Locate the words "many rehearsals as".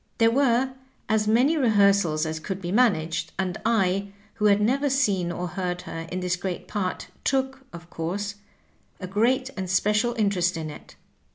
1.27-2.39